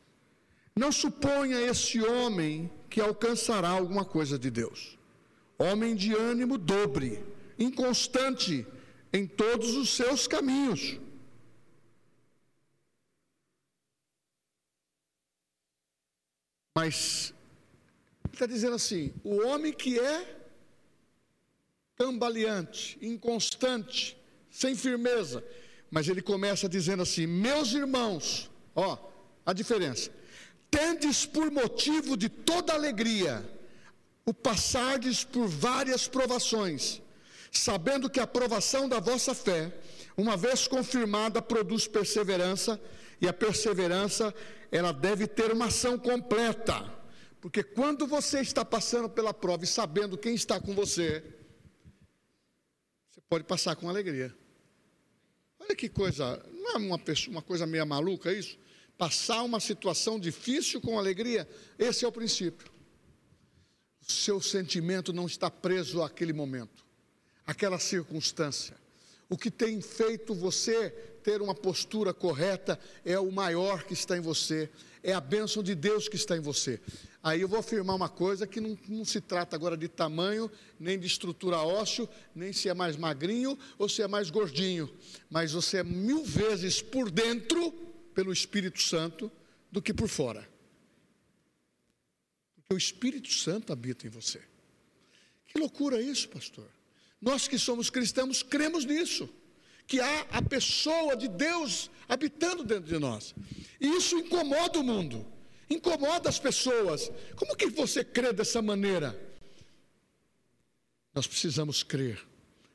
[0.74, 4.98] Não suponha esse homem que alcançará alguma coisa de Deus.
[5.60, 7.22] Homem de ânimo dobre,
[7.60, 8.66] inconstante
[9.12, 10.98] em todos os seus caminhos.
[16.78, 17.34] Mas
[18.32, 20.18] está dizendo assim: o homem que é
[21.98, 24.16] cambaleante, inconstante,
[24.52, 25.44] sem firmeza,
[25.90, 28.96] mas ele começa dizendo assim: meus irmãos, ó,
[29.44, 30.12] a diferença,
[30.70, 33.44] tendes por motivo de toda alegria
[34.24, 37.02] o passardes por várias provações,
[37.52, 39.74] sabendo que a provação da vossa fé,
[40.16, 42.80] uma vez confirmada, produz perseverança,
[43.20, 44.34] e a perseverança
[44.72, 46.98] ela deve ter uma ação completa.
[47.40, 51.24] Porque quando você está passando pela prova e sabendo quem está com você,
[53.10, 54.36] você pode passar com alegria.
[55.60, 58.58] Olha que coisa, não é uma, pessoa, uma coisa meio maluca isso?
[58.98, 62.72] Passar uma situação difícil com alegria, esse é o princípio.
[64.02, 66.86] O seu sentimento não está preso àquele momento,
[67.46, 68.76] àquela circunstância.
[69.30, 74.22] O que tem feito você ter uma postura correta é o maior que está em
[74.22, 74.70] você,
[75.04, 76.80] é a bênção de Deus que está em você.
[77.22, 80.98] Aí eu vou afirmar uma coisa que não, não se trata agora de tamanho, nem
[80.98, 84.90] de estrutura ósseo, nem se é mais magrinho ou se é mais gordinho,
[85.30, 87.74] mas você é mil vezes por dentro,
[88.16, 89.30] pelo Espírito Santo,
[89.70, 90.48] do que por fora.
[92.56, 94.42] Porque o Espírito Santo habita em você.
[95.46, 96.70] Que loucura isso, pastor.
[97.22, 99.30] Nós que somos cristãos cremos nisso
[99.88, 103.34] que há a pessoa de Deus habitando dentro de nós.
[103.80, 105.26] E isso incomoda o mundo,
[105.70, 107.10] incomoda as pessoas.
[107.36, 109.18] Como que você crê dessa maneira?
[111.16, 112.22] Nós precisamos crer.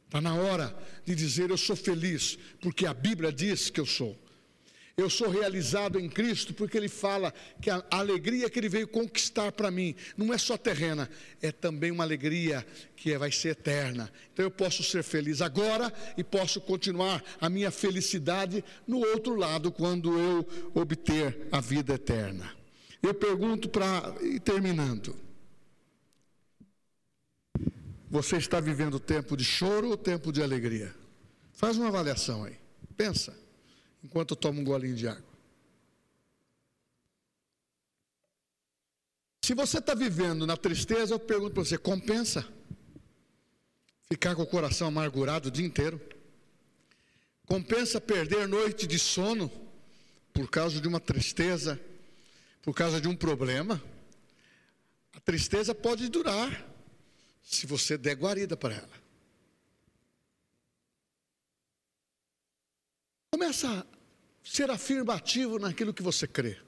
[0.06, 4.18] Está na hora de dizer eu sou feliz, porque a Bíblia diz que eu sou.
[4.96, 9.50] Eu sou realizado em Cristo porque Ele fala que a alegria que Ele veio conquistar
[9.50, 11.08] para mim não é só terrena,
[11.40, 14.12] é também uma alegria que vai ser eterna.
[14.32, 19.72] Então eu posso ser feliz agora e posso continuar a minha felicidade no outro lado
[19.72, 22.54] quando eu obter a vida eterna.
[23.02, 25.16] Eu pergunto para ir terminando.
[28.10, 30.94] Você está vivendo tempo de choro ou tempo de alegria?
[31.54, 32.56] Faz uma avaliação aí.
[32.94, 33.41] Pensa
[34.02, 35.32] enquanto eu tomo um golinho de água.
[39.44, 42.46] Se você está vivendo na tristeza, eu pergunto para você: compensa
[44.08, 46.00] ficar com o coração amargurado o dia inteiro?
[47.44, 49.50] Compensa perder noite de sono
[50.32, 51.78] por causa de uma tristeza,
[52.62, 53.82] por causa de um problema?
[55.12, 56.66] A tristeza pode durar
[57.42, 59.01] se você der guarida para ela.
[63.32, 63.84] Começa a
[64.44, 66.58] ser afirmativo naquilo que você crê.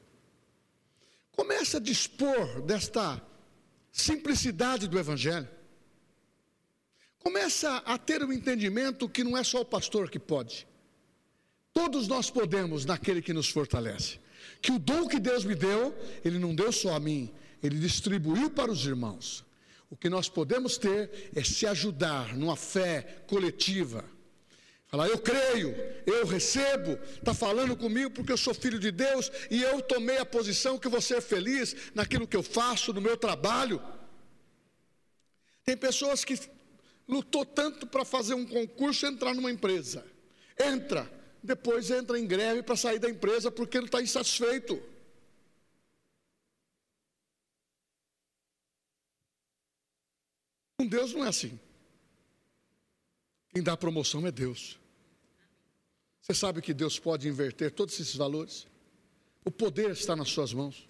[1.33, 3.21] Começa a dispor desta
[3.93, 5.47] simplicidade do Evangelho.
[7.19, 10.67] Começa a ter o um entendimento que não é só o pastor que pode.
[11.71, 14.19] Todos nós podemos naquele que nos fortalece.
[14.63, 17.31] Que o dom que Deus me deu, Ele não deu só a mim,
[17.63, 19.45] Ele distribuiu para os irmãos.
[19.91, 24.14] O que nós podemos ter é se ajudar numa fé coletiva
[25.03, 25.75] Eu creio,
[26.07, 30.27] eu recebo, está falando comigo porque eu sou filho de Deus e eu tomei a
[30.27, 33.83] posição que você é feliz naquilo que eu faço, no meu trabalho.
[35.65, 36.39] Tem pessoas que
[37.09, 40.07] lutou tanto para fazer um concurso e entrar numa empresa.
[40.59, 41.11] Entra,
[41.43, 44.81] depois entra em greve para sair da empresa porque não está insatisfeito.
[50.79, 51.59] Com Deus não é assim.
[53.53, 54.79] Quem dá promoção é Deus.
[56.25, 58.67] Você sabe que Deus pode inverter todos esses valores?
[59.45, 60.89] O poder está nas suas mãos.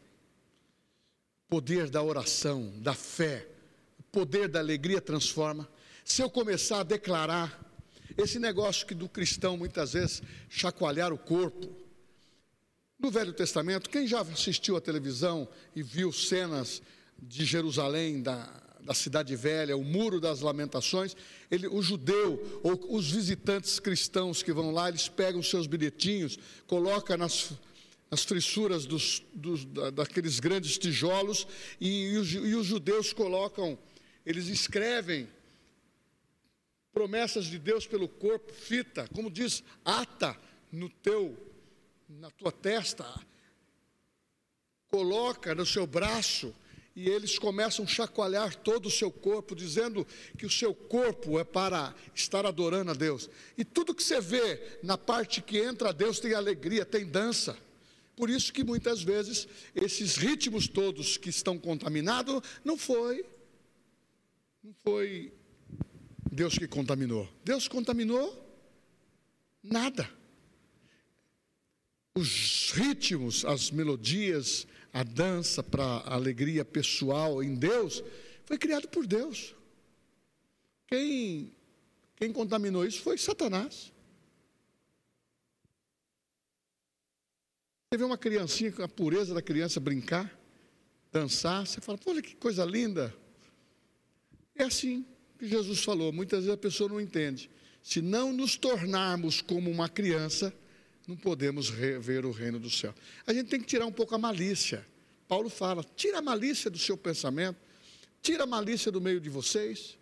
[1.48, 3.48] poder da oração, da fé,
[3.98, 5.68] o poder da alegria transforma.
[6.04, 7.60] Se eu começar a declarar
[8.16, 11.68] esse negócio que do cristão muitas vezes chacoalhar o corpo.
[12.96, 16.80] No Velho Testamento, quem já assistiu à televisão e viu cenas
[17.20, 21.16] de Jerusalém, da, da cidade velha, o muro das lamentações,
[21.50, 27.16] ele, o judeu ou os visitantes cristãos que vão lá, eles pegam seus bilhetinhos, colocam
[27.16, 27.52] nas,
[28.10, 31.46] nas fissuras dos, dos, daqueles grandes tijolos
[31.80, 33.78] e, e, os, e os judeus colocam,
[34.24, 35.26] eles escrevem
[36.92, 40.38] promessas de Deus pelo corpo, fita, como diz, ata
[40.70, 41.36] no teu,
[42.08, 43.04] na tua testa,
[44.88, 46.54] coloca no seu braço,
[46.96, 50.06] e eles começam a chacoalhar todo o seu corpo, dizendo
[50.38, 53.28] que o seu corpo é para estar adorando a Deus.
[53.58, 57.56] E tudo que você vê na parte que entra a Deus tem alegria, tem dança.
[58.16, 63.24] Por isso que muitas vezes esses ritmos todos que estão contaminados não foi
[64.62, 65.32] não foi
[66.30, 67.28] Deus que contaminou.
[67.44, 68.42] Deus contaminou
[69.62, 70.08] nada.
[72.14, 78.00] Os ritmos, as melodias, a dança para a alegria pessoal em Deus,
[78.44, 79.52] foi criado por Deus.
[80.86, 81.52] Quem,
[82.14, 83.92] quem contaminou isso foi Satanás.
[87.90, 90.32] Você vê uma criancinha com a pureza da criança brincar,
[91.10, 93.12] dançar, você fala, olha que coisa linda.
[94.54, 95.04] É assim
[95.36, 97.50] que Jesus falou, muitas vezes a pessoa não entende.
[97.82, 100.54] Se não nos tornarmos como uma criança,
[101.06, 102.94] não podemos ver o reino do céu.
[103.26, 104.86] A gente tem que tirar um pouco a malícia.
[105.28, 107.58] Paulo fala: tira a malícia do seu pensamento,
[108.22, 109.98] tira a malícia do meio de vocês.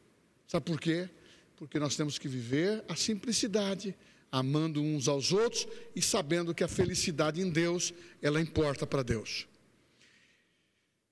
[0.47, 1.09] Sabe por quê?
[1.57, 3.95] Porque nós temos que viver a simplicidade,
[4.31, 9.47] amando uns aos outros e sabendo que a felicidade em Deus, ela importa para Deus.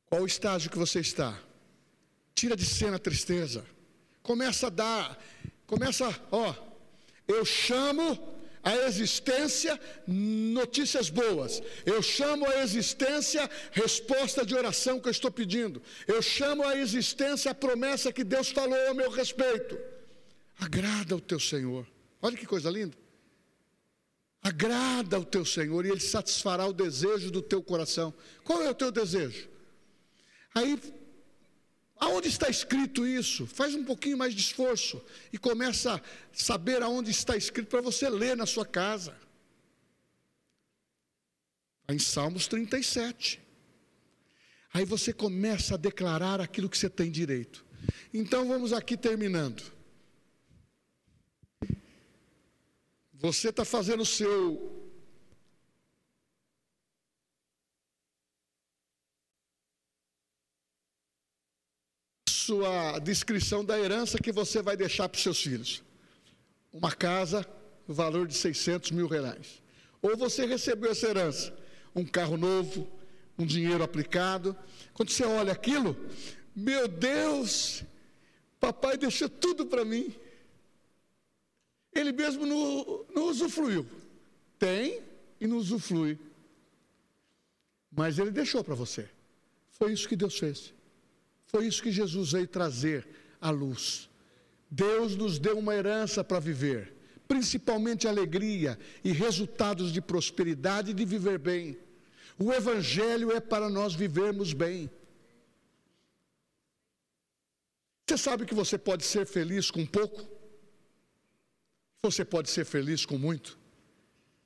[0.07, 1.41] Qual o estágio que você está?
[2.35, 3.65] Tira de cena a tristeza.
[4.23, 5.25] Começa a dar,
[5.67, 6.55] começa, ó,
[7.27, 11.63] eu chamo a existência notícias boas.
[11.87, 15.83] Eu chamo a existência resposta de oração que eu estou pedindo.
[16.07, 19.79] Eu chamo a existência a promessa que Deus falou a meu respeito.
[20.59, 21.87] Agrada o teu Senhor.
[22.21, 22.97] Olha que coisa linda.
[24.43, 28.13] Agrada o teu Senhor e Ele satisfará o desejo do teu coração.
[28.45, 29.49] Qual é o teu desejo?
[30.55, 30.79] Aí
[32.01, 33.47] Aonde está escrito isso?
[33.47, 36.01] Faz um pouquinho mais de esforço e começa a
[36.33, 39.15] saber aonde está escrito para você ler na sua casa.
[41.87, 43.39] Em Salmos 37.
[44.73, 47.67] Aí você começa a declarar aquilo que você tem direito.
[48.15, 49.63] Então vamos aqui terminando.
[53.13, 54.80] Você está fazendo o seu
[62.41, 65.83] sua descrição da herança que você vai deixar para os seus filhos.
[66.73, 67.47] Uma casa,
[67.87, 69.63] valor de 600 mil reais.
[70.01, 71.57] Ou você recebeu essa herança,
[71.95, 72.89] um carro novo,
[73.39, 74.57] um dinheiro aplicado.
[74.95, 75.97] Quando você olha aquilo,
[76.55, 77.85] meu Deus,
[78.59, 80.15] papai deixou tudo para mim.
[81.93, 83.87] Ele mesmo não, não usufruiu.
[84.59, 85.03] Tem
[85.41, 86.19] e não usufrui.
[87.91, 89.09] Mas ele deixou para você.
[89.73, 90.73] Foi isso que Deus fez.
[91.51, 93.09] Foi isso que Jesus veio trazer
[93.41, 94.09] à luz.
[94.71, 96.95] Deus nos deu uma herança para viver,
[97.27, 101.77] principalmente alegria e resultados de prosperidade e de viver bem.
[102.39, 104.89] O Evangelho é para nós vivermos bem.
[108.07, 110.25] Você sabe que você pode ser feliz com pouco?
[112.01, 113.59] Você pode ser feliz com muito?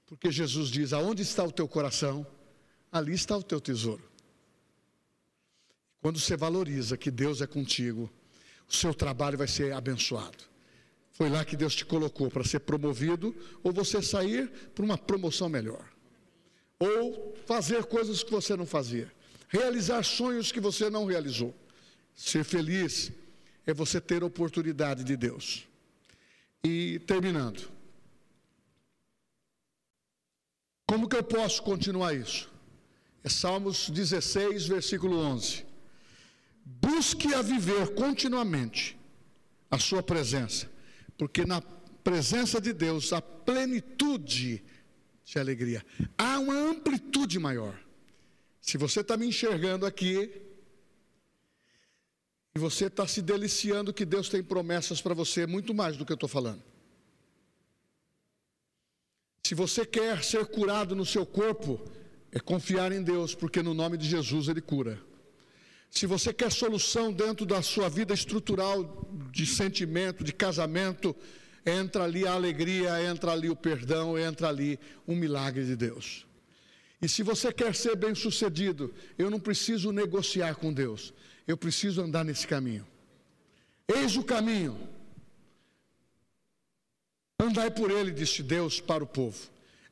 [0.07, 2.27] Porque Jesus diz: aonde está o teu coração,
[2.91, 4.14] ali está o teu tesouro.
[6.05, 8.13] Quando você valoriza que Deus é contigo,
[8.69, 10.45] o seu trabalho vai ser abençoado.
[11.13, 15.49] Foi lá que Deus te colocou para ser promovido ou você sair para uma promoção
[15.49, 15.89] melhor.
[16.79, 19.11] Ou fazer coisas que você não fazia.
[19.49, 21.55] Realizar sonhos que você não realizou.
[22.15, 23.11] Ser feliz
[23.67, 25.67] é você ter oportunidade de Deus.
[26.63, 27.67] E terminando.
[30.87, 32.53] Como que eu posso continuar isso?
[33.23, 35.73] É Salmos 16, versículo 11.
[36.65, 38.99] Busque a viver continuamente
[39.71, 40.71] a sua presença,
[41.19, 44.65] porque na presença de Deus há plenitude
[45.25, 45.85] de alegria,
[46.17, 47.79] há uma amplitude maior.
[48.61, 50.43] Se você está me enxergando aqui,
[52.55, 56.13] e você está se deliciando que Deus tem promessas para você, muito mais do que
[56.13, 56.63] eu estou falando.
[59.43, 61.81] Se você quer ser curado no seu corpo,
[62.31, 65.03] é confiar em Deus, porque no nome de Jesus Ele cura.
[65.95, 71.15] Se você quer solução dentro da sua vida estrutural de sentimento, de casamento,
[71.65, 74.77] entra ali a alegria, entra ali o perdão, entra ali
[75.07, 76.27] um milagre de Deus.
[77.01, 81.15] E se você quer ser bem-sucedido, eu não preciso negociar com Deus,
[81.47, 82.85] eu preciso andar nesse caminho.
[83.87, 84.77] Eis o caminho.
[87.39, 89.39] Andai por ele, disse Deus para o povo.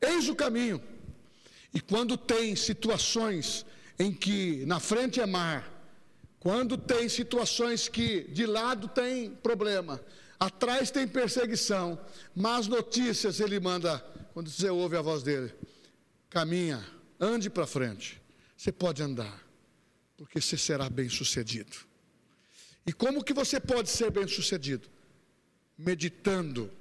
[0.01, 0.83] Eis o caminho.
[1.73, 3.65] E quando tem situações
[3.99, 5.82] em que na frente é mar,
[6.43, 10.05] quando tem situações que de lado tem problema,
[10.41, 11.97] atrás tem perseguição,
[12.35, 14.01] más notícias ele manda,
[14.35, 15.55] quando você ouve a voz dele,
[16.29, 16.85] caminha,
[17.21, 18.21] ande para frente.
[18.57, 19.41] Você pode andar,
[20.17, 21.77] porque você será bem sucedido.
[22.85, 24.89] E como que você pode ser bem sucedido?
[25.79, 26.73] Meditando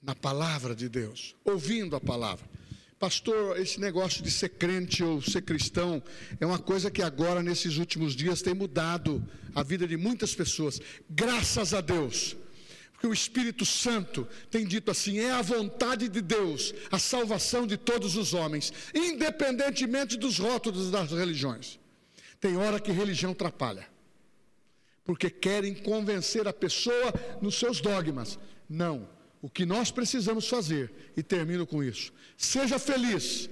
[0.00, 2.48] na palavra de Deus, ouvindo a palavra.
[2.98, 6.02] Pastor, esse negócio de ser crente ou ser cristão
[6.40, 9.24] é uma coisa que agora, nesses últimos dias, tem mudado
[9.54, 10.80] a vida de muitas pessoas.
[11.08, 12.36] Graças a Deus.
[12.92, 17.76] Porque o Espírito Santo tem dito assim: é a vontade de Deus a salvação de
[17.76, 21.78] todos os homens, independentemente dos rótulos das religiões.
[22.40, 23.86] Tem hora que religião atrapalha,
[25.04, 28.36] porque querem convencer a pessoa nos seus dogmas.
[28.68, 33.48] Não o que nós precisamos fazer, e termino com isso: seja feliz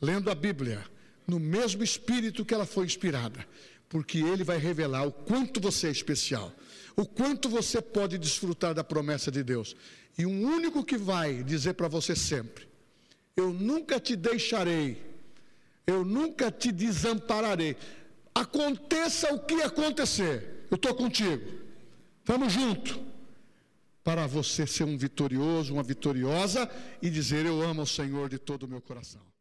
[0.00, 0.84] lendo a Bíblia
[1.26, 3.46] no mesmo espírito que ela foi inspirada,
[3.88, 6.52] porque ele vai revelar o quanto você é especial,
[6.96, 9.74] o quanto você pode desfrutar da promessa de Deus.
[10.16, 12.68] E um único que vai dizer para você sempre:
[13.36, 15.02] Eu nunca te deixarei,
[15.86, 17.76] eu nunca te desampararei.
[18.32, 21.64] Aconteça o que acontecer, eu estou contigo.
[22.24, 23.13] Vamos junto
[24.04, 28.64] para você ser um vitorioso, uma vitoriosa e dizer: Eu amo o Senhor de todo
[28.64, 29.33] o meu coração.